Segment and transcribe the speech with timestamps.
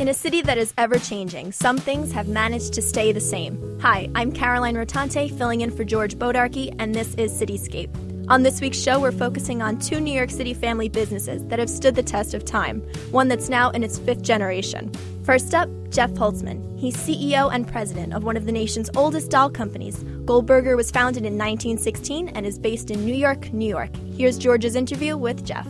[0.00, 3.78] In a city that is ever changing, some things have managed to stay the same.
[3.82, 7.90] Hi, I'm Caroline Rotante, filling in for George Bodarky, and this is Cityscape.
[8.30, 11.68] On this week's show, we're focusing on two New York City family businesses that have
[11.68, 14.90] stood the test of time, one that's now in its fifth generation.
[15.22, 16.78] First up, Jeff Holtzman.
[16.78, 20.02] He's CEO and president of one of the nation's oldest doll companies.
[20.24, 23.94] Goldberger was founded in 1916 and is based in New York, New York.
[24.16, 25.68] Here's George's interview with Jeff.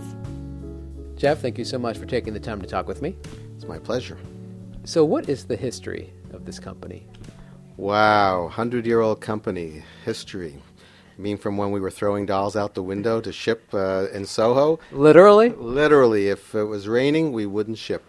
[1.17, 3.17] Jeff, thank you so much for taking the time to talk with me.
[3.71, 4.19] My pleasure.
[4.83, 7.07] So, what is the history of this company?
[7.77, 10.61] Wow, 100 year old company, history.
[11.17, 14.27] I mean, from when we were throwing dolls out the window to ship uh, in
[14.27, 14.81] Soho?
[14.91, 15.51] Literally?
[15.51, 16.27] Literally.
[16.27, 18.03] If it was raining, we wouldn't ship.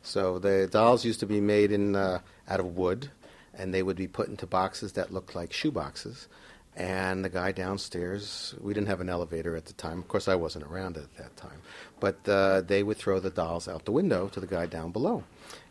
[0.00, 3.10] So the dolls used to be made in uh, out of wood,
[3.52, 6.26] and they would be put into boxes that looked like shoe boxes.
[6.74, 9.98] And the guy downstairs, we didn't have an elevator at the time.
[9.98, 11.60] Of course, I wasn't around at that time.
[12.00, 15.24] But uh, they would throw the dolls out the window to the guy down below.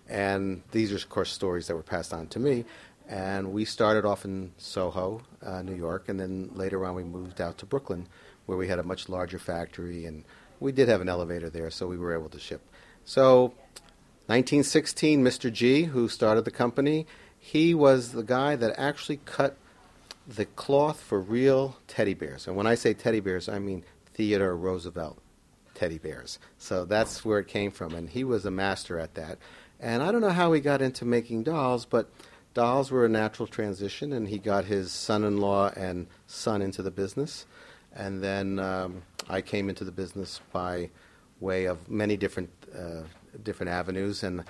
[0.07, 2.65] And these are, of course, stories that were passed on to me.
[3.07, 7.41] And we started off in Soho, uh, New York, and then later on we moved
[7.41, 8.07] out to Brooklyn,
[8.45, 10.23] where we had a much larger factory, and
[10.59, 12.61] we did have an elevator there, so we were able to ship.
[13.03, 13.53] So,
[14.27, 15.51] 1916, Mr.
[15.51, 17.05] G, who started the company,
[17.37, 19.57] he was the guy that actually cut
[20.35, 22.47] the cloth for real teddy bears.
[22.47, 25.19] And when I say teddy bears, I mean Theodore Roosevelt
[25.73, 26.39] teddy bears.
[26.57, 29.37] So that's where it came from, and he was a master at that.
[29.79, 32.09] And I don't know how he got into making dolls, but
[32.53, 36.81] dolls were a natural transition, and he got his son in law and son into
[36.81, 37.45] the business.
[37.93, 40.91] And then um, I came into the business by
[41.39, 43.01] way of many different, uh,
[43.43, 44.23] different avenues.
[44.23, 44.43] And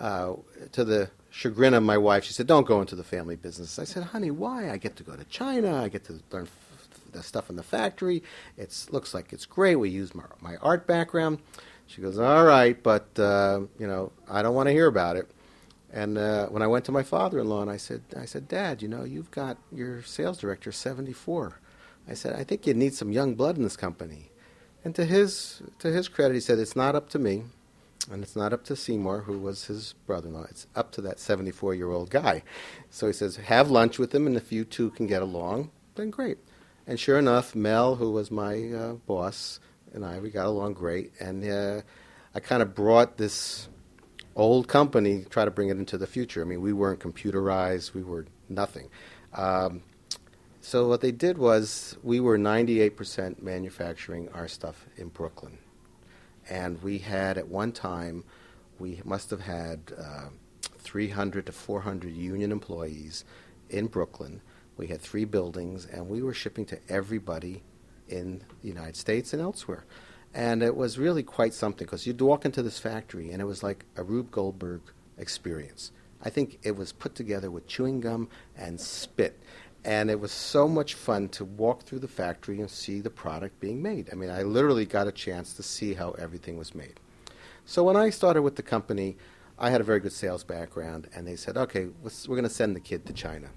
[0.00, 0.34] uh,
[0.72, 3.78] to the chagrin of my wife, she said, Don't go into the family business.
[3.78, 4.70] I said, Honey, why?
[4.70, 7.62] I get to go to China, I get to learn f- the stuff in the
[7.62, 8.22] factory.
[8.56, 9.76] It looks like it's great.
[9.76, 11.38] We use my, my art background.
[11.86, 15.30] She goes, all right, but uh, you know, I don't want to hear about it.
[15.90, 18.88] And uh, when I went to my father-in-law and I said, I said, Dad, you
[18.88, 21.60] know, you've got your sales director 74.
[22.06, 24.30] I said, I think you need some young blood in this company.
[24.84, 27.44] And to his to his credit, he said, it's not up to me,
[28.10, 30.46] and it's not up to Seymour, who was his brother-in-law.
[30.50, 32.42] It's up to that 74-year-old guy.
[32.90, 36.10] So he says, have lunch with him, and if you two can get along, then
[36.10, 36.38] great.
[36.86, 39.60] And sure enough, Mel, who was my uh, boss,
[39.92, 41.12] and I, we got along great.
[41.20, 41.82] And uh,
[42.34, 43.68] I kind of brought this
[44.36, 46.40] old company, try to bring it into the future.
[46.40, 48.88] I mean, we weren't computerized, we were nothing.
[49.34, 49.82] Um,
[50.60, 55.58] so what they did was we were 98% manufacturing our stuff in Brooklyn.
[56.48, 58.24] And we had at one time,
[58.78, 60.28] we must have had uh,
[60.78, 63.24] 300 to 400 union employees
[63.68, 64.40] in Brooklyn.
[64.76, 67.62] We had three buildings, and we were shipping to everybody
[68.08, 69.84] in the United States and elsewhere.
[70.34, 73.62] And it was really quite something because you'd walk into this factory and it was
[73.62, 74.82] like a Rube Goldberg
[75.16, 75.92] experience.
[76.22, 79.38] I think it was put together with chewing gum and spit.
[79.84, 83.60] And it was so much fun to walk through the factory and see the product
[83.60, 84.08] being made.
[84.12, 87.00] I mean, I literally got a chance to see how everything was made.
[87.64, 89.16] So when I started with the company,
[89.58, 92.74] I had a very good sales background, and they said, okay, we're going to send
[92.74, 93.50] the kid to China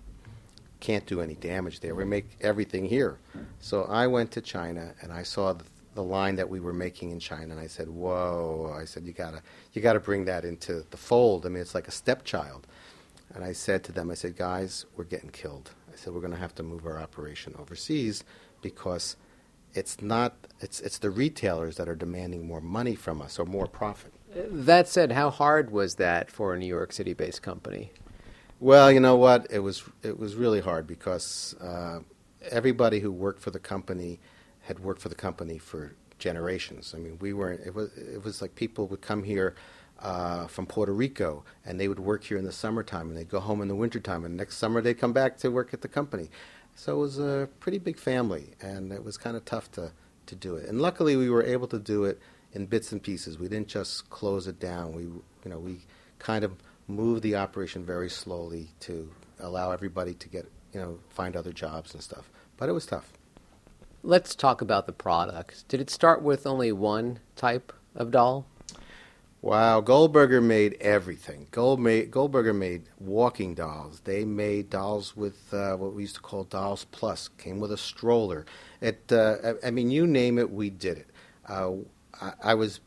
[0.81, 1.95] can't do any damage there.
[1.95, 3.19] We make everything here.
[3.59, 7.11] So I went to China and I saw the, the line that we were making
[7.11, 9.41] in China, and I said, "Whoa!" I said, "You gotta,
[9.73, 11.45] you gotta bring that into the fold.
[11.45, 12.67] I mean, it's like a stepchild."
[13.33, 15.71] And I said to them, "I said, guys, we're getting killed.
[16.01, 18.23] Said we're going to have to move our operation overseas
[18.61, 19.15] because
[19.73, 23.67] it's not, it's it's the retailers that are demanding more money from us or more
[23.67, 27.91] profit." That said, how hard was that for a New York City-based company?
[28.59, 29.47] Well, you know what?
[29.51, 31.99] It was it was really hard because uh,
[32.49, 34.19] everybody who worked for the company
[34.61, 36.93] had worked for the company for generations.
[36.95, 37.61] I mean, we weren't.
[37.65, 39.55] It was it was like people would come here.
[40.01, 43.39] Uh, from Puerto Rico, and they would work here in the summertime, and they'd go
[43.39, 46.27] home in the wintertime, and next summer they'd come back to work at the company.
[46.75, 49.91] So it was a pretty big family, and it was kind of tough to,
[50.25, 50.67] to do it.
[50.67, 52.19] And luckily, we were able to do it
[52.51, 53.37] in bits and pieces.
[53.37, 54.93] We didn't just close it down.
[54.93, 55.81] We, you know, we
[56.17, 56.53] kind of
[56.87, 61.93] moved the operation very slowly to allow everybody to get, you know, find other jobs
[61.93, 62.29] and stuff.
[62.57, 63.13] But it was tough.
[64.01, 65.63] Let's talk about the products.
[65.67, 68.47] Did it start with only one type of doll?
[69.43, 71.47] Wow, Goldberger made everything.
[71.49, 74.01] Gold made, Goldberger made walking dolls.
[74.01, 77.27] They made dolls with uh, what we used to call Dolls Plus.
[77.39, 78.45] Came with a stroller.
[78.81, 81.07] It, uh, I, I, mean, you name it, we did it.
[81.49, 81.71] Uh,
[82.21, 82.81] I, I was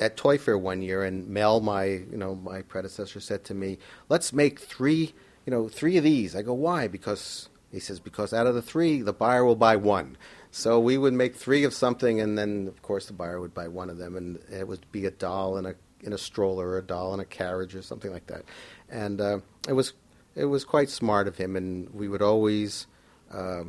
[0.00, 3.78] at Toy Fair one year, and Mel, my you know my predecessor, said to me,
[4.08, 5.14] "Let's make three,
[5.46, 8.62] you know, three of these." I go, "Why?" Because he says, "Because out of the
[8.62, 10.16] three, the buyer will buy one."
[10.50, 13.68] So we would make three of something, and then of course the buyer would buy
[13.68, 16.78] one of them, and it would be a doll and a in a stroller or
[16.78, 18.42] a doll in a carriage or something like that.
[18.88, 19.94] And uh, it was
[20.34, 22.86] it was quite smart of him, and we would always.
[23.32, 23.64] Uh,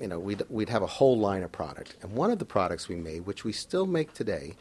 [0.00, 1.94] you know, we'd, we'd have a whole line of product.
[2.00, 4.54] And one of the products we made, which we still make today,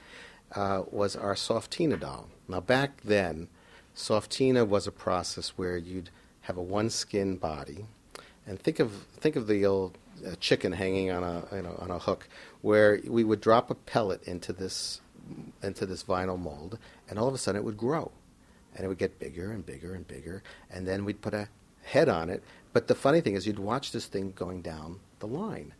[0.53, 2.27] uh, was our Softina doll.
[2.49, 3.47] Now, back then,
[3.95, 6.09] Softina was a process where you'd
[6.41, 7.85] have a one skin body,
[8.47, 11.91] and think of think of the old uh, chicken hanging on a you know on
[11.91, 12.27] a hook,
[12.61, 15.01] where we would drop a pellet into this
[15.61, 16.77] into this vinyl mold,
[17.09, 18.11] and all of a sudden it would grow,
[18.75, 21.49] and it would get bigger and bigger and bigger, and then we'd put a
[21.83, 22.43] head on it.
[22.73, 25.73] But the funny thing is, you'd watch this thing going down the line,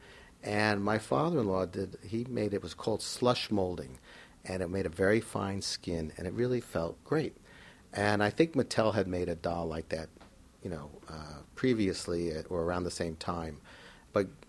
[0.43, 1.97] and my father-in-law did.
[2.05, 3.99] He made it was called slush molding,
[4.45, 7.35] and it made a very fine skin, and it really felt great.
[7.93, 10.09] And I think Mattel had made a doll like that,
[10.63, 13.57] you know, uh, previously at, or around the same time.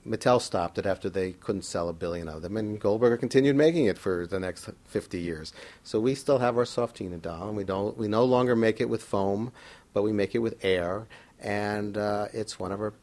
[0.06, 3.85] Mattel stopped it after they couldn't sell a billion of them, and Goldberger continued making
[3.87, 5.52] it for the next 50 years.
[5.85, 8.88] So we still have our Softina doll, and we don't we no longer make it
[8.88, 9.52] with foam,
[9.93, 11.06] but we make it with air,
[11.38, 12.94] and uh, it's one of our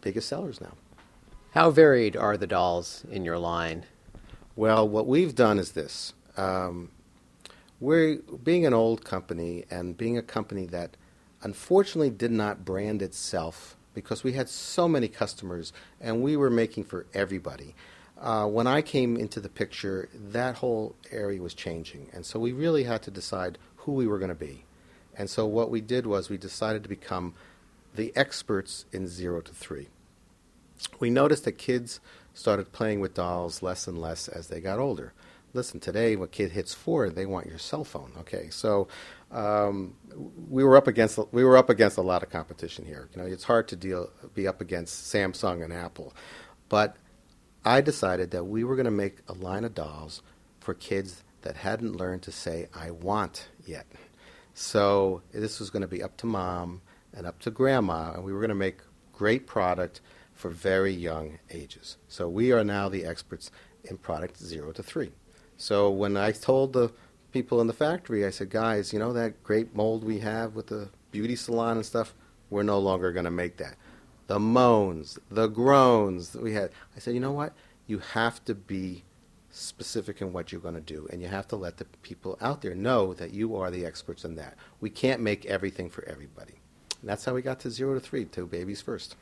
[0.00, 0.74] biggest sellers now.
[1.52, 3.84] How varied are the dolls in your line?
[4.56, 6.12] Well, what we've done is this.
[6.36, 6.90] Um,
[7.80, 10.96] we're being an old company and being a company that
[11.42, 16.84] unfortunately did not brand itself because we had so many customers and we were making
[16.84, 17.74] for everybody.
[18.20, 22.52] Uh, when I came into the picture, that whole area was changing, and so we
[22.52, 24.64] really had to decide who we were going to be.
[25.16, 27.34] And so what we did was we decided to become
[27.94, 29.88] the experts in zero to three.
[31.00, 32.00] We noticed that kids
[32.34, 35.12] started playing with dolls less and less as they got older
[35.54, 38.12] listen, today when a kid hits four, they want your cell phone.
[38.20, 38.88] Okay, so
[39.30, 39.96] um,
[40.50, 43.08] we were up against we were up against a lot of competition here.
[43.14, 46.12] You know, it's hard to deal be up against Samsung and Apple,
[46.68, 46.96] but
[47.64, 50.22] I decided that we were going to make a line of dolls
[50.60, 53.86] for kids that hadn't learned to say "I want" yet.
[54.54, 58.32] So this was going to be up to mom and up to grandma, and we
[58.32, 58.78] were going to make
[59.12, 60.00] great product
[60.32, 61.96] for very young ages.
[62.08, 63.50] So we are now the experts
[63.84, 65.12] in product zero to three.
[65.56, 66.92] So when I told the
[67.32, 70.68] people in the factory, I said, guys, you know that great mold we have with
[70.68, 72.14] the beauty salon and stuff?
[72.50, 73.76] We're no longer going to make that.
[74.26, 76.70] The moans, the groans that we had.
[76.96, 77.52] I said, you know what?
[77.86, 79.04] You have to be
[79.50, 82.62] specific in what you're going to do, and you have to let the people out
[82.62, 84.56] there know that you are the experts in that.
[84.80, 86.54] We can't make everything for everybody.
[87.00, 89.16] And that's how we got to zero to three, two babies first.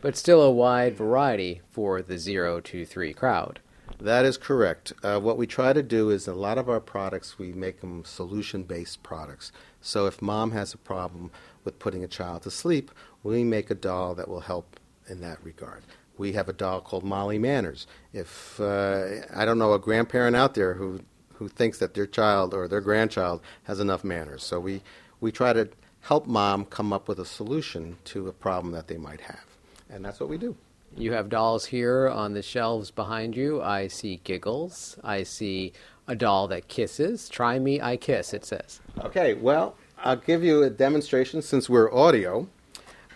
[0.00, 3.60] But still a wide variety for the zero to three crowd.
[3.98, 4.92] That is correct.
[5.02, 8.04] Uh, what we try to do is a lot of our products, we make them
[8.04, 9.50] solution based products.
[9.80, 11.30] So if mom has a problem
[11.64, 12.90] with putting a child to sleep,
[13.22, 15.82] we make a doll that will help in that regard.
[16.16, 17.86] We have a doll called Molly Manners.
[18.12, 21.00] If uh, I don't know a grandparent out there who
[21.34, 24.82] who thinks that their child or their grandchild has enough manners, so we
[25.20, 25.68] we try to
[26.00, 29.46] help mom come up with a solution to a problem that they might have,
[29.88, 30.56] and that's what we do.
[30.96, 33.62] You have dolls here on the shelves behind you.
[33.62, 34.98] I see giggles.
[35.04, 35.72] I see
[36.08, 37.28] a doll that kisses.
[37.28, 38.80] Try me, I kiss, it says.
[39.00, 42.48] Okay, well, I'll give you a demonstration since we're audio.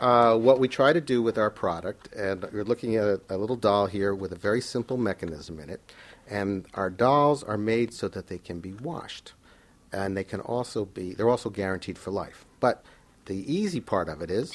[0.01, 3.37] Uh, what we try to do with our product, and you're looking at a, a
[3.37, 5.81] little doll here with a very simple mechanism in it,
[6.29, 9.33] and our dolls are made so that they can be washed,
[9.93, 12.45] and they can also be, they're also guaranteed for life.
[12.59, 12.85] But
[13.27, 14.53] the easy part of it is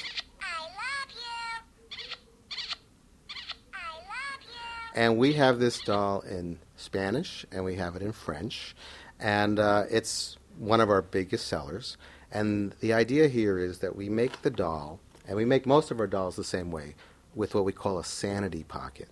[4.98, 8.76] And we have this doll in Spanish and we have it in French.
[9.20, 11.98] And uh, it's one of our biggest sellers.
[12.32, 16.00] And the idea here is that we make the doll, and we make most of
[16.00, 16.96] our dolls the same way,
[17.36, 19.08] with what we call a sanity pocket.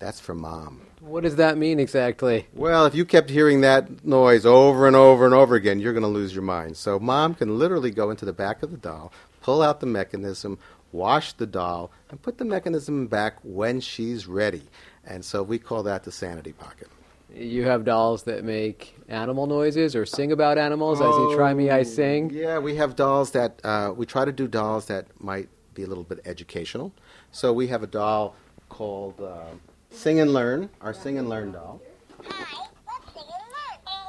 [0.00, 0.82] That's for mom.
[1.00, 2.48] What does that mean exactly?
[2.52, 6.02] Well, if you kept hearing that noise over and over and over again, you're going
[6.02, 6.76] to lose your mind.
[6.76, 10.58] So, mom can literally go into the back of the doll, pull out the mechanism,
[10.90, 14.64] wash the doll, and put the mechanism back when she's ready.
[15.06, 16.88] And so we call that the sanity pocket.
[17.34, 21.00] You have dolls that make animal noises or sing about animals.
[21.00, 22.30] Oh, As you try me, I oh, sing.
[22.30, 25.86] Yeah, we have dolls that uh, we try to do dolls that might be a
[25.86, 26.92] little bit educational.
[27.32, 28.36] So we have a doll
[28.68, 29.46] called uh,
[29.90, 31.80] Sing and Learn, our Sing and Learn doll.
[32.22, 32.56] Hi,
[32.86, 34.04] let's sing and learn.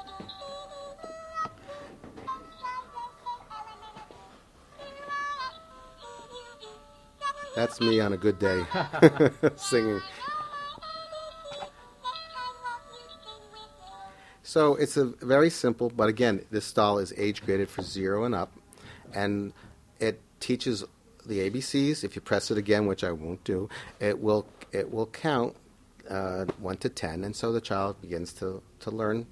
[7.56, 8.64] That's me on a good day
[9.56, 10.02] singing.
[14.55, 18.33] So it's a very simple, but again, this doll is age graded for zero and
[18.33, 18.53] up,
[19.13, 19.51] and
[20.00, 20.85] it teaches
[21.25, 22.05] the ABCs.
[22.05, 23.67] If you press it again, which I won't do,
[24.00, 25.57] it will it will count
[26.09, 29.25] uh, one to ten, and so the child begins to to learn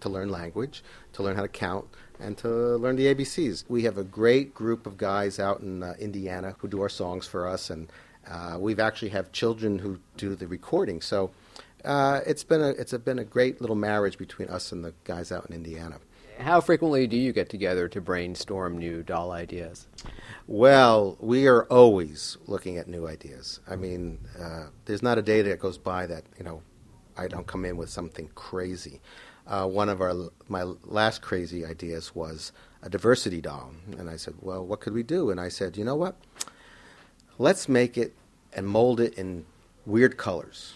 [0.00, 1.84] to learn language, to learn how to count,
[2.18, 3.64] and to learn the ABCs.
[3.68, 7.26] We have a great group of guys out in uh, Indiana who do our songs
[7.26, 7.92] for us, and
[8.26, 11.02] uh, we've actually have children who do the recording.
[11.02, 11.32] So
[11.84, 14.94] uh, it's been a it's a, been a great little marriage between us and the
[15.04, 15.98] guys out in Indiana.
[16.38, 19.88] How frequently do you get together to brainstorm new doll ideas?
[20.46, 23.58] Well, we are always looking at new ideas.
[23.68, 26.62] I mean, uh, there's not a day that goes by that you know
[27.16, 29.00] I don't come in with something crazy.
[29.46, 30.14] Uh, one of our
[30.48, 35.02] my last crazy ideas was a diversity doll, and I said, "Well, what could we
[35.02, 36.16] do?" And I said, "You know what?
[37.38, 38.14] Let's make it
[38.52, 39.44] and mold it in
[39.86, 40.74] weird colors.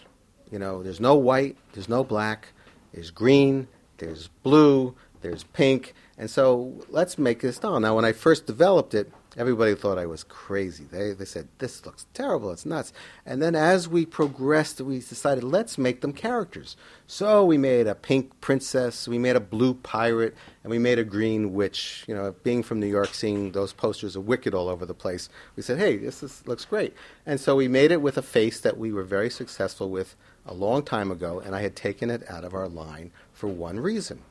[0.52, 2.49] You know, there's no white, there's no black,
[2.92, 3.66] there's green,
[3.99, 8.94] there's blue, there's pink, and so let's make this doll." Now, when I first developed
[8.94, 10.85] it, Everybody thought I was crazy.
[10.85, 12.92] They, they said, This looks terrible, it's nuts.
[13.25, 16.76] And then as we progressed, we decided, let's make them characters.
[17.06, 21.04] So we made a pink princess, we made a blue pirate, and we made a
[21.04, 22.04] green witch.
[22.06, 25.30] You know, being from New York, seeing those posters of Wicked all over the place,
[25.56, 26.94] we said, Hey, this is, looks great.
[27.25, 30.14] And so we made it with a face that we were very successful with
[30.46, 33.80] a long time ago, and I had taken it out of our line for one
[33.80, 34.22] reason.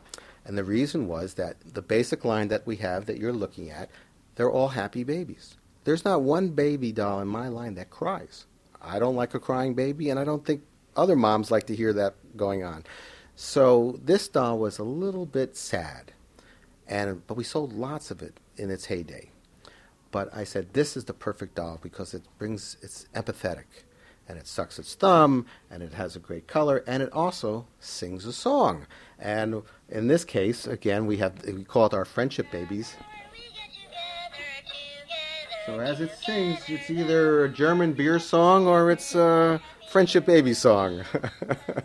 [0.46, 3.90] And the reason was that the basic line that we have that you're looking at
[4.36, 5.58] they're all happy babies.
[5.84, 8.46] There's not one baby doll in my line that cries.
[8.82, 10.64] I don't like a crying baby, and I don't think
[10.96, 12.86] other moms like to hear that going on.
[13.36, 16.14] So this doll was a little bit sad,
[16.88, 19.30] and but we sold lots of it in its heyday.
[20.12, 23.84] But I said this is the perfect doll because it brings it's empathetic,
[24.28, 28.26] and it sucks its thumb, and it has a great color, and it also sings
[28.26, 28.86] a song.
[29.20, 32.96] And in this case, again, we have we call it our friendship babies.
[35.66, 40.54] So as it sings, it's either a German beer song or it's a friendship baby
[40.56, 41.04] song.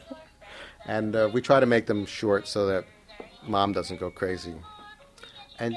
[0.86, 2.86] and uh, we try to make them short so that
[3.46, 4.54] mom doesn't go crazy.
[5.58, 5.76] And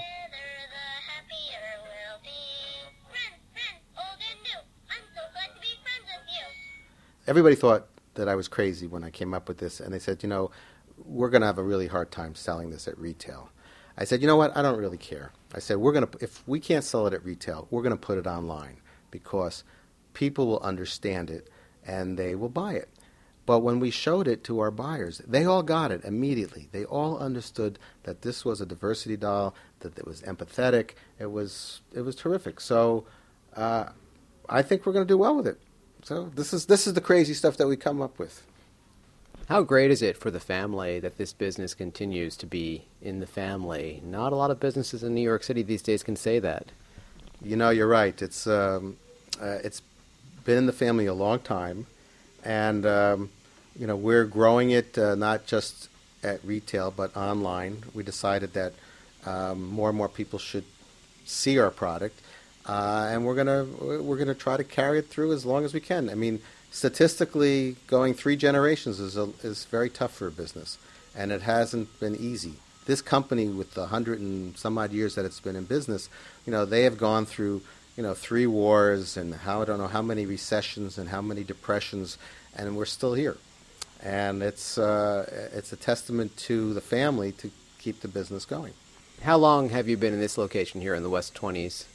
[7.30, 10.24] everybody thought that I was crazy when I came up with this, and they said,
[10.24, 10.50] you know,
[10.98, 13.52] we're going to have a really hard time selling this at retail.
[13.96, 14.58] I said, you know what?
[14.58, 15.32] I don't really care.
[15.54, 18.02] I said, we're going to, if we can't sell it at retail, we're going to
[18.02, 18.78] put it online
[19.12, 19.64] because
[20.14, 21.50] people will understand it
[21.86, 22.90] and they will buy it.
[23.46, 26.70] But when we showed it to our buyers, they all got it immediately.
[26.72, 30.92] They all understood that this was a diversity doll, that it was empathetic.
[31.18, 32.60] It was it was terrific.
[32.60, 33.06] So
[33.56, 33.86] uh,
[34.48, 35.60] I think we're going to do well with it.
[36.04, 38.44] So this is this is the crazy stuff that we come up with.
[39.48, 43.26] How great is it for the family that this business continues to be in the
[43.26, 44.00] family?
[44.06, 46.68] Not a lot of businesses in New York City these days can say that.
[47.42, 48.20] You know, you're right.
[48.22, 48.98] It's um,
[49.42, 49.82] uh, it's
[50.46, 51.88] been in the family a long time,
[52.44, 53.30] and um,
[53.78, 55.90] you know we're growing it uh, not just
[56.24, 57.84] at retail but online.
[57.94, 58.74] We decided that
[59.26, 60.66] um, more and more people should
[61.26, 62.20] see our product,
[62.70, 63.66] uh, and we're gonna
[64.02, 66.08] we're gonna try to carry it through as long as we can.
[66.10, 66.40] I mean
[66.72, 70.78] statistically, going three generations is, a, is very tough for a business,
[71.16, 72.54] and it hasn't been easy.
[72.86, 76.10] This company, with the hundred and some odd years that it's been in business,
[76.46, 77.62] you know, they have gone through,
[77.98, 81.44] you know, three wars and how I don't know how many recessions and how many
[81.44, 82.18] depressions,
[82.56, 83.38] and we're still here.
[84.02, 88.74] And it's uh, it's a testament to the family to keep the business going.
[89.24, 91.86] How long have you been in this location here in the West 20s?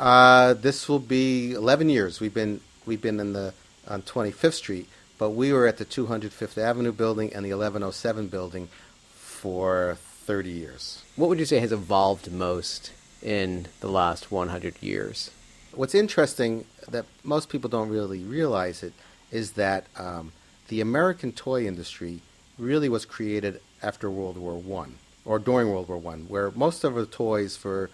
[0.00, 2.20] Uh, this will be 11 years.
[2.20, 3.52] We've been we've been in the
[3.86, 4.88] on 25th Street,
[5.18, 8.68] but we were at the 205th Avenue building and the 1107 building
[9.14, 11.02] for 30 years.
[11.16, 12.92] What would you say has evolved most
[13.22, 15.30] in the last 100 years?
[15.74, 18.94] What's interesting that most people don't really realize it
[19.30, 20.32] is that um,
[20.68, 22.22] the American toy industry
[22.58, 24.94] really was created after World War One
[25.26, 27.90] or during World War One, where most of the toys for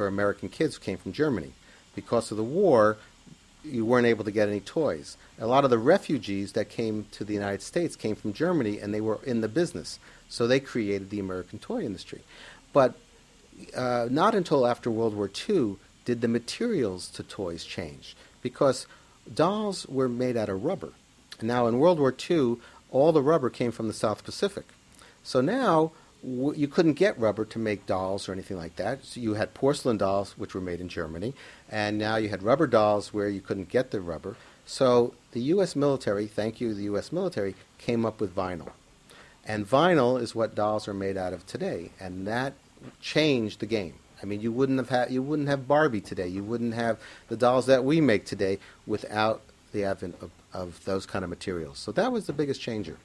[0.00, 1.52] for American kids came from Germany.
[1.94, 2.96] Because of the war,
[3.62, 5.18] you weren't able to get any toys.
[5.38, 8.94] A lot of the refugees that came to the United States came from Germany and
[8.94, 9.98] they were in the business.
[10.30, 12.22] So they created the American toy industry.
[12.72, 12.94] But
[13.76, 15.76] uh, not until after World War II
[16.06, 18.86] did the materials to toys change because
[19.34, 20.94] dolls were made out of rubber.
[21.42, 22.56] Now, in World War II,
[22.90, 24.64] all the rubber came from the South Pacific.
[25.22, 29.04] So now you couldn't get rubber to make dolls or anything like that.
[29.04, 31.34] So you had porcelain dolls, which were made in Germany,
[31.70, 34.36] and now you had rubber dolls where you couldn't get the rubber.
[34.66, 35.74] So the U.S.
[35.74, 37.10] military, thank you, the U.S.
[37.10, 38.70] military, came up with vinyl.
[39.44, 42.52] And vinyl is what dolls are made out of today, and that
[43.00, 43.94] changed the game.
[44.22, 46.28] I mean, you wouldn't have had, you wouldn't have Barbie today.
[46.28, 46.98] You wouldn't have
[47.28, 49.40] the dolls that we make today without
[49.72, 51.78] the advent of, of those kind of materials.
[51.78, 52.98] So that was the biggest changer.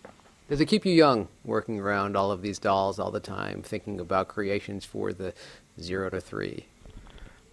[0.47, 3.99] Does it keep you young working around all of these dolls all the time, thinking
[3.99, 5.33] about creations for the
[5.79, 6.67] zero to three?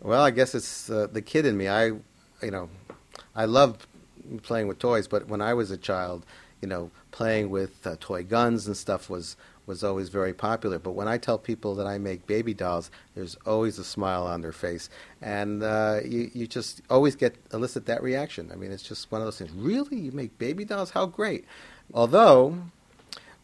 [0.00, 1.68] Well, I guess it's uh, the kid in me.
[1.68, 2.68] I, you know,
[3.34, 3.86] I love
[4.42, 6.26] playing with toys, but when I was a child,
[6.60, 10.78] you know, playing with uh, toy guns and stuff was was always very popular.
[10.78, 14.42] But when I tell people that I make baby dolls, there's always a smile on
[14.42, 14.90] their face,
[15.22, 18.50] and uh, you you just always get elicit that reaction.
[18.52, 19.52] I mean, it's just one of those things.
[19.52, 20.90] Really, you make baby dolls?
[20.90, 21.46] How great!
[21.94, 22.58] Although,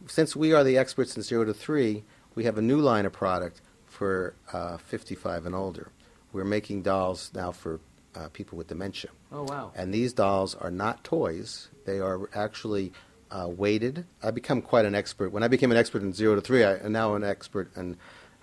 [0.07, 3.13] since we are the experts in zero to three, we have a new line of
[3.13, 5.91] product for uh, 55 and older.
[6.33, 7.81] We're making dolls now for
[8.15, 9.11] uh, people with dementia.
[9.33, 9.73] Oh, wow.
[9.75, 11.69] And these dolls are not toys.
[11.85, 12.93] They are actually
[13.31, 14.07] uh, weighted.
[14.23, 15.33] I become quite an expert.
[15.33, 17.97] When I became an expert in zero to three, I am now an expert in,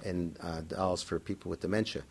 [0.03, 2.03] in uh, dolls for people with dementia.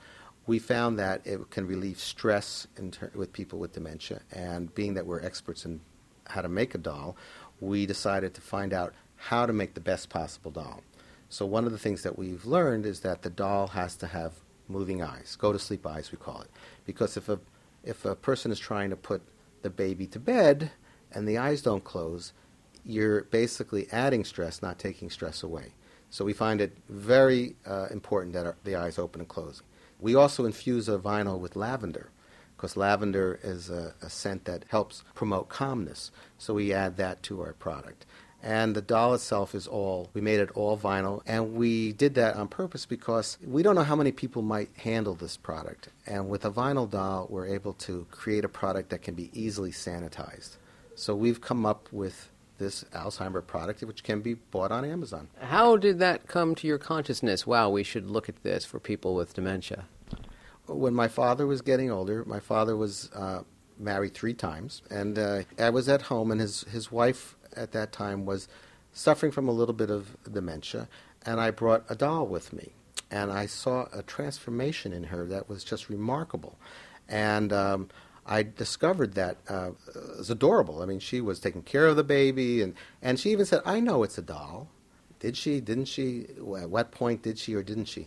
[0.47, 5.07] We found that it can relieve stress ter- with people with dementia, and being that
[5.07, 5.81] we're experts in
[6.27, 7.17] how to make a doll,
[7.61, 8.93] we decided to find out
[9.29, 10.83] how to make the best possible doll.
[11.29, 14.35] So one of the things that we've learned is that the doll has to have
[14.69, 16.51] moving eyes, go to sleep eyes, we call it,
[16.87, 17.39] because if a
[17.83, 19.23] if a person is trying to put
[19.63, 20.71] the baby to bed
[21.13, 22.33] and the eyes don't close,
[22.85, 25.73] you're basically adding stress, not taking stress away.
[26.09, 29.63] So we find it very uh, important that our, the eyes open and close.
[30.01, 32.11] We also infuse a vinyl with lavender
[32.57, 36.11] because lavender is a, a, scent that helps promote calmness.
[36.39, 38.07] So we add that to our product.
[38.45, 41.23] And the doll itself is all, we made it all vinyl.
[41.27, 45.15] And we did that on purpose because we don't know how many people might handle
[45.15, 45.89] this product.
[46.07, 49.71] And with a vinyl doll, we're able to create a product that can be easily
[49.71, 50.57] sanitized.
[50.95, 55.29] So we've come up with this Alzheimer product, which can be bought on Amazon.
[55.41, 57.47] How did that come to your consciousness?
[57.47, 59.87] Wow, we should look at this for people with dementia.
[60.67, 63.41] When my father was getting older, my father was uh,
[63.79, 67.93] married three times, and uh, I was at home, and his his wife at that
[67.93, 68.49] time was
[68.93, 70.89] suffering from a little bit of dementia,
[71.27, 72.73] and I brought a doll with me,
[73.11, 76.59] and I saw a transformation in her that was just remarkable,
[77.09, 77.53] and.
[77.53, 77.89] Um,
[78.27, 80.81] I discovered that uh, it was adorable.
[80.81, 83.81] I mean, she was taking care of the baby, and, and she even said, I
[83.81, 84.69] know it's a doll.
[85.21, 85.61] Did she?
[85.61, 86.27] Didn't she?
[86.59, 88.07] At what point did she or didn't she?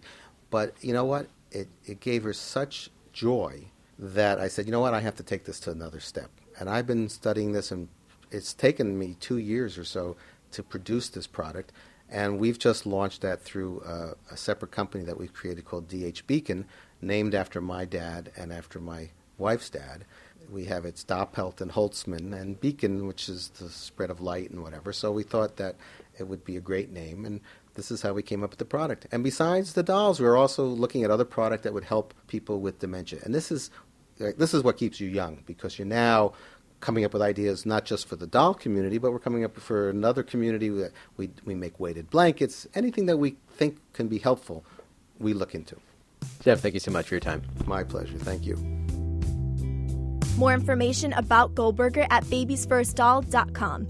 [0.50, 1.28] But you know what?
[1.52, 3.66] It, it gave her such joy
[4.00, 4.94] that I said, you know what?
[4.94, 6.30] I have to take this to another step.
[6.60, 7.88] And I've been studying this, and
[8.32, 10.16] it's taken me two years or so
[10.52, 11.72] to produce this product.
[12.10, 16.26] And we've just launched that through uh, a separate company that we've created called DH
[16.26, 16.66] Beacon,
[17.02, 20.06] named after my dad and after my wife's dad.
[20.50, 24.64] We have its Doppelt and Holtzman and Beacon, which is the spread of light and
[24.64, 24.94] whatever.
[24.94, 25.76] So we thought that
[26.18, 27.42] it would be a great name, and
[27.76, 29.08] this is how we came up with the product.
[29.12, 32.62] And besides the dolls, we are also looking at other product that would help people
[32.62, 33.20] with dementia.
[33.24, 33.70] And this is
[34.18, 36.34] this is what keeps you young because you're now
[36.80, 39.90] coming up with ideas not just for the doll community, but we're coming up for
[39.90, 40.70] another community.
[40.70, 40.84] We,
[41.18, 44.64] we, we make weighted blankets, anything that we think can be helpful,
[45.20, 45.78] we look into.
[46.42, 47.42] Jeff, thank you so much for your time.
[47.66, 48.18] My pleasure.
[48.18, 48.56] Thank you.
[50.38, 53.88] More information about Goldberger at babiesfirstdoll.com.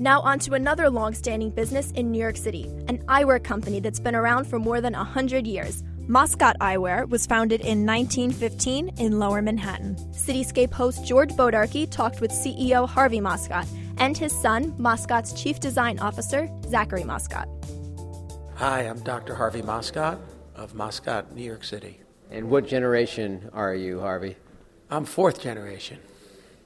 [0.00, 3.98] Now, on to another long standing business in New York City, an eyewear company that's
[3.98, 5.82] been around for more than 100 years.
[6.08, 9.94] Moscot Eyewear was founded in 1915 in Lower Manhattan.
[10.10, 13.68] Cityscape host George Bodarky talked with CEO Harvey Moscot
[13.98, 17.46] and his son, Moscot's Chief Design Officer, Zachary Moscot.
[18.54, 19.34] Hi, I'm Dr.
[19.34, 20.18] Harvey Moscot
[20.54, 22.00] of Moscot, New York City.
[22.30, 24.36] And what generation are you, Harvey?
[24.90, 25.98] I'm fourth generation.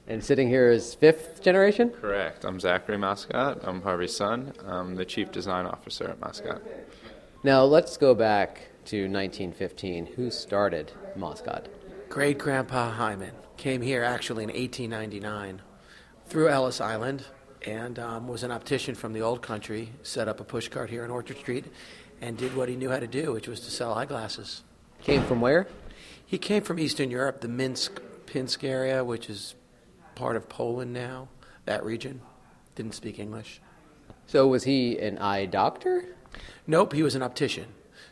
[0.07, 1.89] And sitting here is fifth generation?
[1.89, 2.45] Correct.
[2.45, 3.67] I'm Zachary Moscot.
[3.67, 4.53] I'm Harvey's son.
[4.65, 6.61] I'm the chief design officer at Moscot.
[7.43, 10.05] Now let's go back to 1915.
[10.15, 11.67] Who started Moscot?
[12.09, 15.61] Great Grandpa Hyman came here actually in 1899
[16.27, 17.25] through Ellis Island
[17.65, 21.11] and um, was an optician from the old country, set up a pushcart here on
[21.11, 21.65] Orchard Street,
[22.21, 24.63] and did what he knew how to do, which was to sell eyeglasses.
[25.01, 25.67] Came from where?
[26.25, 29.55] He came from Eastern Europe, the Minsk Pinsk area, which is
[30.15, 31.27] part of Poland now,
[31.65, 32.21] that region.
[32.75, 33.61] Didn't speak English.
[34.27, 36.05] So was he an eye doctor?
[36.65, 37.67] Nope, he was an optician.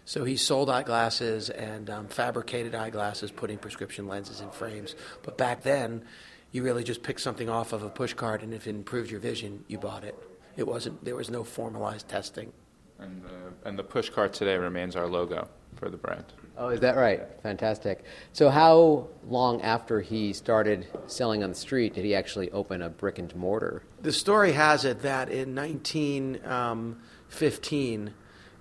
[0.05, 4.95] So he sold eyeglasses and um, fabricated eyeglasses, putting prescription lenses in frames.
[5.23, 6.03] But back then,
[6.51, 9.63] you really just picked something off of a pushcart, and if it improved your vision,
[9.67, 10.15] you bought it.
[10.57, 11.03] It wasn't.
[11.05, 12.51] There was no formalized testing.
[12.99, 16.25] And the, and the pushcart today remains our logo for the brand.
[16.57, 17.21] Oh, is that right?
[17.41, 18.03] Fantastic.
[18.33, 22.89] So, how long after he started selling on the street did he actually open a
[22.89, 23.83] brick and mortar?
[24.01, 28.13] The story has it that in 1915, um,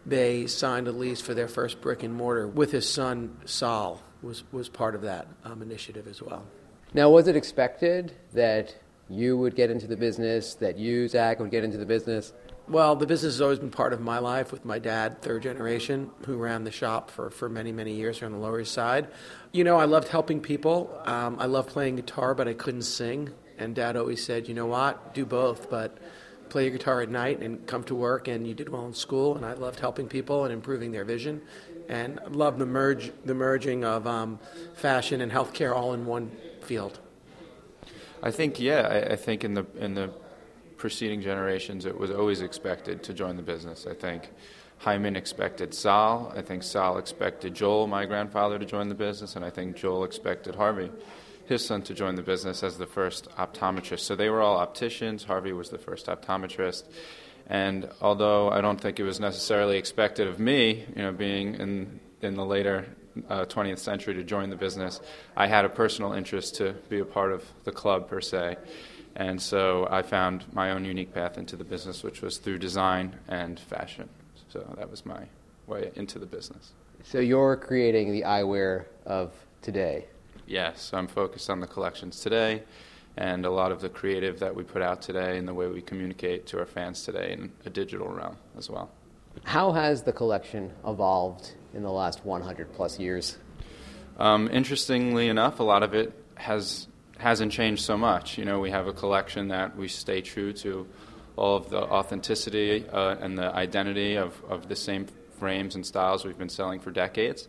[0.07, 4.45] they signed a lease for their first brick and mortar with his son Sol was
[4.53, 6.45] was part of that um, initiative as well.
[6.93, 8.75] Now, was it expected that
[9.09, 12.33] you would get into the business, that you Zach would get into the business?
[12.69, 16.11] Well, the business has always been part of my life with my dad, third generation,
[16.27, 19.09] who ran the shop for, for many, many years here on the Lower East Side.
[19.51, 20.97] You know, I loved helping people.
[21.05, 23.31] Um, I loved playing guitar, but I couldn't sing.
[23.59, 25.99] And dad always said, you know what, do both, but
[26.51, 28.29] play your guitar at night and come to work.
[28.29, 29.37] And you did well in school.
[29.37, 31.41] And I loved helping people and improving their vision.
[31.89, 34.39] And loved the, merge, the merging of um,
[34.75, 36.31] fashion and healthcare all in one
[36.63, 37.01] field.
[38.23, 40.11] I think, yeah, I, I think in the in the
[40.77, 43.87] preceding generations, it was always expected to join the business.
[43.87, 44.31] I think
[44.79, 46.33] Hyman expected Sol.
[46.35, 50.05] I think Sol expected Joel, my grandfather, to join the business, and I think Joel
[50.05, 50.91] expected Harvey,
[51.51, 54.01] his son, to join the business as the first optometrist.
[54.01, 55.25] So they were all opticians.
[55.25, 56.85] Harvey was the first optometrist.
[57.47, 62.01] And although I don't think it was necessarily expected of me, you know, being in
[62.23, 62.87] in the later
[63.29, 65.01] uh, 20th century to join the business,
[65.37, 68.57] I had a personal interest to be a part of the club per se.
[69.17, 73.17] And so I found my own unique path into the business, which was through design
[73.29, 74.09] and fashion.
[74.49, 75.25] So that was my
[75.67, 76.73] way into the business.
[77.03, 79.33] So you're creating the eyewear of
[79.63, 80.07] today.
[80.51, 82.65] Yes, I'm focused on the collections today
[83.17, 85.81] and a lot of the creative that we put out today and the way we
[85.81, 88.91] communicate to our fans today in a digital realm as well.
[89.45, 93.39] How has the collection evolved in the last 100 plus years?
[94.19, 98.37] Um, interestingly enough, a lot of it has hasn't changed so much.
[98.37, 100.85] You know, we have a collection that we stay true to
[101.37, 105.07] all of the authenticity uh, and the identity of, of the same
[105.39, 107.47] frames and styles we've been selling for decades.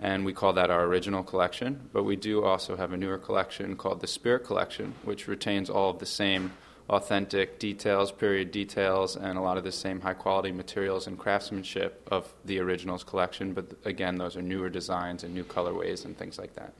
[0.00, 1.90] And we call that our original collection.
[1.92, 5.90] But we do also have a newer collection called the Spirit Collection, which retains all
[5.90, 6.52] of the same
[6.88, 12.06] authentic details, period details, and a lot of the same high quality materials and craftsmanship
[12.10, 13.52] of the originals collection.
[13.52, 16.72] But again, those are newer designs and new colorways and things like that.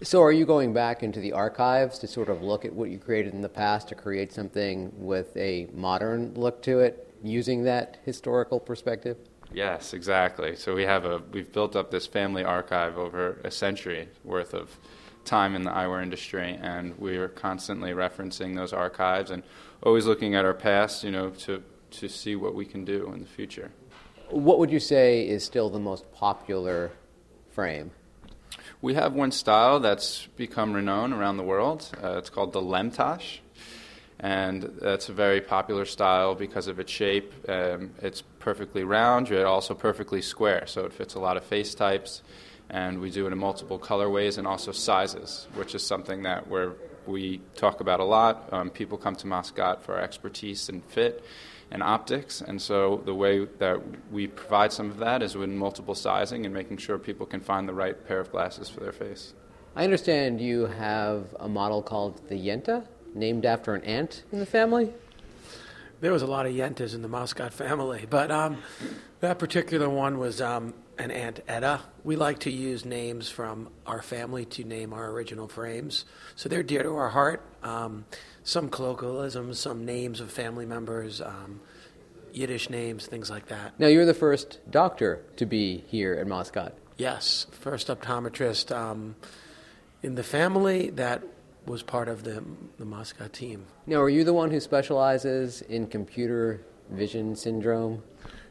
[0.00, 2.98] So, are you going back into the archives to sort of look at what you
[2.98, 7.98] created in the past to create something with a modern look to it, using that
[8.04, 9.16] historical perspective?
[9.52, 10.56] Yes, exactly.
[10.56, 14.78] So we have a we've built up this family archive over a century worth of
[15.24, 19.42] time in the eyewear industry, and we are constantly referencing those archives and
[19.82, 23.20] always looking at our past, you know, to to see what we can do in
[23.20, 23.70] the future.
[24.30, 26.90] What would you say is still the most popular
[27.50, 27.92] frame?
[28.82, 31.90] We have one style that's become renowned around the world.
[32.02, 33.38] Uh, it's called the Lemtosh.
[34.20, 37.32] And that's a very popular style because of its shape.
[37.48, 41.74] Um, it's perfectly round, yet also perfectly square, so it fits a lot of face
[41.74, 42.22] types.
[42.70, 46.74] And we do it in multiple colorways and also sizes, which is something that we're,
[47.06, 48.48] we talk about a lot.
[48.52, 51.24] Um, people come to Moscot for our expertise in fit
[51.70, 52.40] and optics.
[52.40, 56.52] And so the way that we provide some of that is with multiple sizing and
[56.52, 59.34] making sure people can find the right pair of glasses for their face.
[59.76, 62.86] I understand you have a model called the Yenta,
[63.18, 64.92] named after an aunt in the family.
[66.00, 68.58] There was a lot of Yentas in the Moscot family, but um,
[69.20, 71.80] that particular one was um, an Aunt Etta.
[72.04, 76.04] We like to use names from our family to name our original frames,
[76.36, 77.42] so they're dear to our heart.
[77.64, 78.04] Um,
[78.44, 81.60] some colloquialisms, some names of family members, um,
[82.32, 83.78] Yiddish names, things like that.
[83.80, 86.72] Now, you're the first doctor to be here at Moscot.
[86.96, 89.16] Yes, first optometrist um,
[90.02, 91.22] in the family that
[91.68, 92.42] was part of the,
[92.78, 93.66] the Moscot team.
[93.86, 98.02] Now, are you the one who specializes in computer vision syndrome?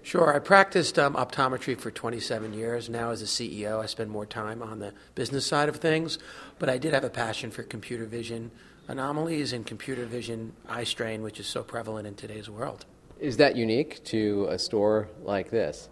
[0.03, 0.33] Sure.
[0.33, 2.89] I practiced um, optometry for 27 years.
[2.89, 6.17] Now, as a CEO, I spend more time on the business side of things,
[6.59, 8.51] but I did have a passion for computer vision
[8.87, 12.85] anomalies and computer vision eye strain, which is so prevalent in today's world.
[13.19, 15.89] Is that unique to a store like this?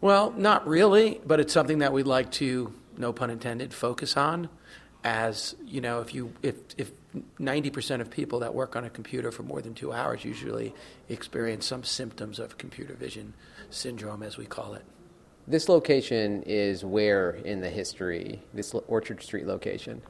[0.00, 4.48] Well, not really, but it's something that we'd like to, no pun intended, focus on.
[5.06, 6.90] As you know, if you if if
[7.38, 10.74] 90% of people that work on a computer for more than two hours usually
[11.08, 13.32] experience some symptoms of computer vision
[13.70, 14.82] syndrome, as we call it.
[15.46, 20.02] This location is where in the history, this Orchard Street location?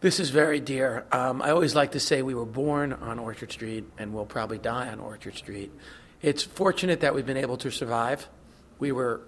[0.00, 1.06] This is very dear.
[1.10, 4.58] Um, I always like to say we were born on Orchard Street and we'll probably
[4.58, 5.72] die on Orchard Street.
[6.20, 8.28] It's fortunate that we've been able to survive.
[8.78, 9.22] We were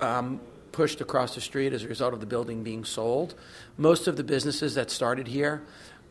[0.00, 0.40] um,
[0.72, 3.34] pushed across the street as a result of the building being sold.
[3.76, 5.62] Most of the businesses that started here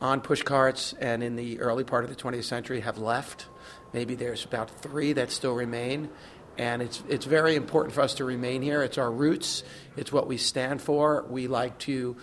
[0.02, 3.45] on push carts and in the early part of the 20th century have left.
[3.93, 6.10] Maybe there's about three that still remain.
[6.58, 8.82] And it's, it's very important for us to remain here.
[8.82, 9.63] It's our roots,
[9.95, 11.26] it's what we stand for.
[11.30, 12.17] We like to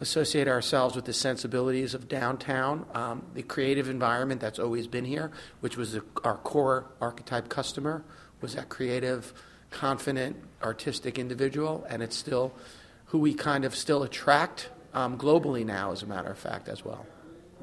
[0.00, 5.30] associate ourselves with the sensibilities of downtown, um, the creative environment that's always been here,
[5.60, 8.04] which was the, our core archetype customer,
[8.40, 9.32] was that creative,
[9.70, 12.52] confident, artistic individual, and it's still
[13.06, 16.84] who we kind of still attract um, globally now, as a matter of fact, as
[16.84, 17.06] well.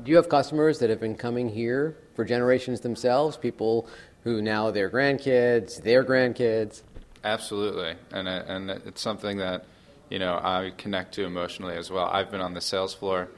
[0.03, 3.37] Do you have customers that have been coming here for generations themselves?
[3.37, 3.87] People
[4.23, 6.83] who now their grandkids, their grandkids.
[7.23, 9.65] Absolutely, and uh, and it's something that
[10.09, 12.05] you know I connect to emotionally as well.
[12.05, 13.29] I've been on the sales floor,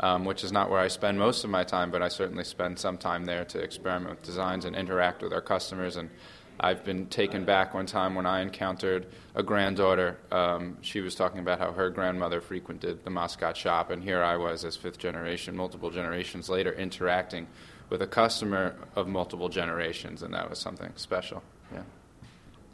[0.00, 2.78] um, which is not where I spend most of my time, but I certainly spend
[2.78, 5.96] some time there to experiment with designs and interact with our customers.
[5.96, 6.10] And
[6.60, 10.18] I've been taken back one time when I encountered a granddaughter.
[10.32, 14.36] Um, she was talking about how her grandmother frequented the Moscot shop, and here I
[14.36, 17.46] was as fifth generation, multiple generations later, interacting
[17.90, 21.42] with a customer of multiple generations, and that was something special.
[21.72, 21.82] Yeah.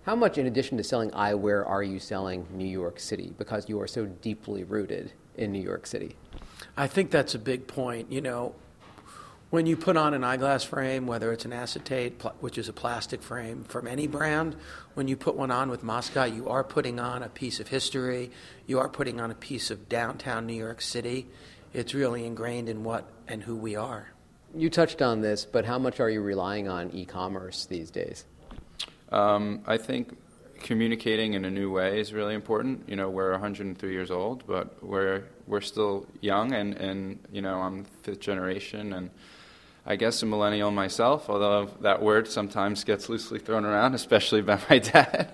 [0.04, 3.80] How much, in addition to selling eyewear, are you selling New York City because you
[3.80, 6.16] are so deeply rooted in New York City?
[6.76, 8.10] I think that's a big point.
[8.10, 8.54] You know,
[9.54, 13.22] when you put on an eyeglass frame, whether it's an acetate, which is a plastic
[13.22, 14.56] frame from any brand,
[14.94, 18.32] when you put one on with Moscot, you are putting on a piece of history.
[18.66, 21.28] You are putting on a piece of downtown New York City.
[21.72, 24.08] It's really ingrained in what and who we are.
[24.56, 28.24] You touched on this, but how much are you relying on e commerce these days?
[29.12, 30.18] Um, I think
[30.64, 32.88] communicating in a new way is really important.
[32.88, 37.60] You know, we're 103 years old, but we're we're still young, and and you know,
[37.60, 39.10] I'm fifth generation, and
[39.86, 41.28] I guess a millennial myself.
[41.28, 45.32] Although that word sometimes gets loosely thrown around, especially by my dad.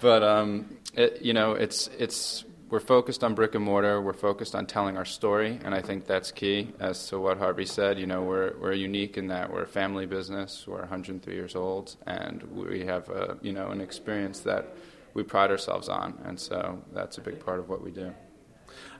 [0.00, 4.00] but um, it, you know, it's it's we're focused on brick and mortar.
[4.00, 6.72] We're focused on telling our story, and I think that's key.
[6.78, 10.06] As to what Harvey said, you know, we're we're unique in that we're a family
[10.06, 10.66] business.
[10.66, 14.74] We're 103 years old, and we have a you know an experience that
[15.12, 18.14] we pride ourselves on, and so that's a big part of what we do.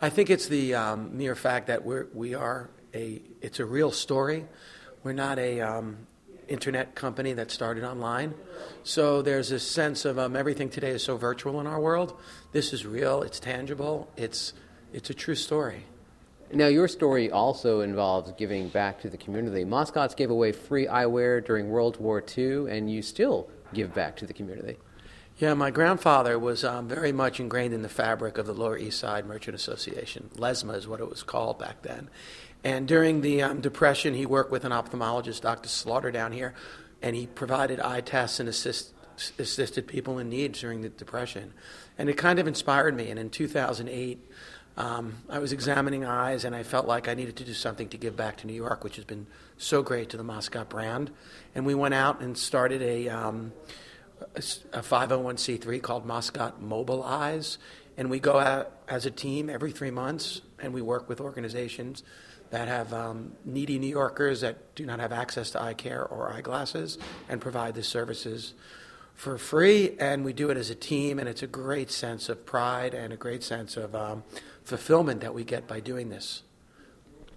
[0.02, 3.90] I think it's the um, mere fact that we're we are a it's a real
[3.90, 4.46] story.
[5.02, 6.06] We're not a um,
[6.50, 8.34] internet company that started online.
[8.82, 12.18] So there's a sense of um, everything today is so virtual in our world.
[12.52, 14.52] This is real, it's tangible, it's,
[14.92, 15.84] it's a true story.
[16.52, 19.64] Now, your story also involves giving back to the community.
[19.64, 24.26] Moscots gave away free eyewear during World War II, and you still give back to
[24.26, 24.76] the community.
[25.38, 28.98] Yeah, my grandfather was um, very much ingrained in the fabric of the Lower East
[28.98, 30.28] Side Merchant Association.
[30.34, 32.10] LESMA is what it was called back then.
[32.62, 35.68] And during the um, Depression, he worked with an ophthalmologist, Dr.
[35.68, 36.54] Slaughter, down here,
[37.00, 38.92] and he provided eye tests and assist,
[39.38, 41.54] assisted people in need during the Depression.
[41.96, 43.10] And it kind of inspired me.
[43.10, 44.18] And in 2008,
[44.76, 47.96] um, I was examining eyes, and I felt like I needed to do something to
[47.96, 51.10] give back to New York, which has been so great to the Moscot brand.
[51.54, 53.52] And we went out and started a, um,
[54.36, 57.56] a 501c3 called Moscot Mobile Eyes.
[57.96, 62.02] And we go out as a team every three months, and we work with organizations
[62.50, 66.32] that have um, needy New Yorkers that do not have access to eye care or
[66.32, 68.54] eyeglasses and provide the services
[69.14, 69.96] for free.
[69.98, 73.12] And we do it as a team, and it's a great sense of pride and
[73.12, 74.24] a great sense of um,
[74.64, 76.42] fulfillment that we get by doing this.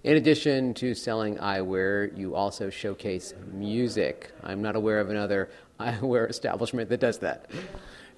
[0.02, 4.32] In addition to selling eyewear, you also showcase music.
[4.42, 5.48] I'm not aware of another
[5.80, 7.50] eyewear establishment that does that.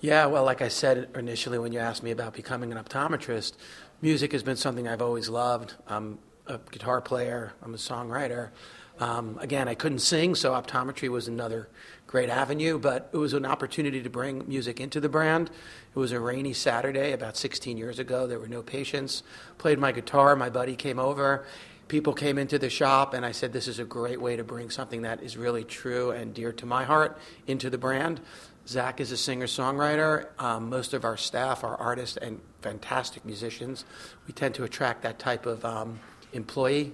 [0.00, 3.54] Yeah, well, like I said initially when you asked me about becoming an optometrist,
[4.02, 5.74] music has been something I've always loved.
[5.88, 8.50] I'm a guitar player, I'm a songwriter.
[8.98, 11.68] Um, again, I couldn't sing, so optometry was another
[12.06, 15.50] great avenue, but it was an opportunity to bring music into the brand.
[15.94, 18.26] It was a rainy Saturday about 16 years ago.
[18.26, 19.22] There were no patients.
[19.58, 21.44] Played my guitar, my buddy came over.
[21.88, 24.70] People came into the shop, and I said, This is a great way to bring
[24.70, 28.20] something that is really true and dear to my heart into the brand.
[28.66, 30.26] Zach is a singer songwriter.
[30.40, 33.84] Um, most of our staff are artists and fantastic musicians.
[34.26, 36.00] We tend to attract that type of um,
[36.36, 36.92] employee,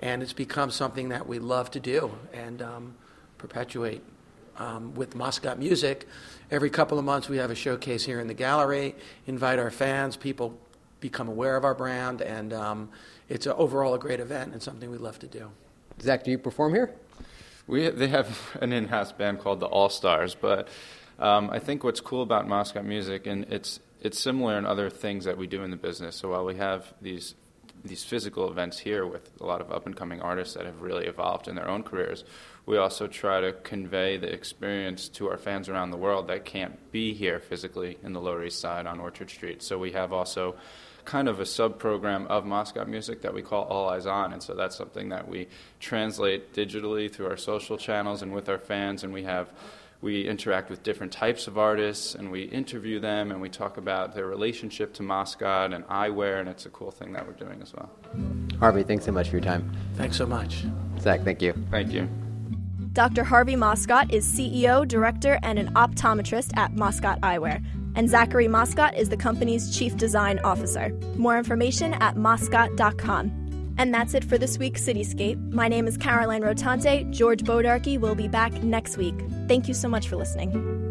[0.00, 2.94] and it's become something that we love to do and um,
[3.38, 4.02] perpetuate.
[4.56, 6.08] Um, with Moscot Music,
[6.50, 8.96] every couple of months we have a showcase here in the gallery,
[9.28, 10.58] invite our fans, people
[10.98, 12.88] become aware of our brand, and um,
[13.28, 15.50] it's a, overall a great event and something we love to do.
[16.00, 16.92] Zach, do you perform here?
[17.68, 20.68] We, they have an in-house band called the All Stars, but
[21.18, 25.24] um, I think what's cool about Moscot Music, and it's it's similar in other things
[25.24, 26.14] that we do in the business.
[26.14, 27.34] So while we have these
[27.84, 31.06] these physical events here with a lot of up and coming artists that have really
[31.06, 32.24] evolved in their own careers,
[32.66, 36.92] we also try to convey the experience to our fans around the world that can't
[36.92, 39.62] be here physically in the Lower East Side on Orchard Street.
[39.62, 40.54] So we have also
[41.04, 44.34] kind of a sub program of Moscot music that we call All Eyes On.
[44.34, 45.48] And so that's something that we
[45.80, 49.02] translate digitally through our social channels and with our fans.
[49.02, 49.50] And we have
[50.00, 54.14] we interact with different types of artists and we interview them and we talk about
[54.14, 57.72] their relationship to Moscot and eyewear, and it's a cool thing that we're doing as
[57.74, 57.90] well.
[58.60, 59.70] Harvey, thanks so much for your time.
[59.94, 60.64] Thanks so much.
[61.00, 61.52] Zach, thank you.
[61.70, 62.08] Thank you.
[62.92, 63.22] Dr.
[63.22, 67.64] Harvey Moscot is CEO, director, and an optometrist at Moscot Eyewear.
[67.94, 70.90] And Zachary Moscot is the company's chief design officer.
[71.16, 73.37] More information at moscot.com.
[73.78, 75.52] And that's it for this week's Cityscape.
[75.52, 77.10] My name is Caroline Rotante.
[77.10, 79.14] George Bodarky will be back next week.
[79.46, 80.87] Thank you so much for listening.